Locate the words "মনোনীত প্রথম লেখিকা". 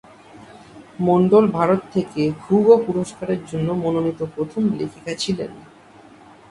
3.83-5.13